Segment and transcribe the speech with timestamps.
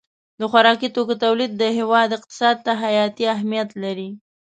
[0.39, 4.09] د خوراکي توکو تولید د هېواد اقتصاد ته حیاتي اهمیت لري.